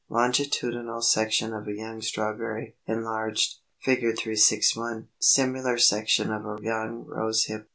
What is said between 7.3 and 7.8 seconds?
hip.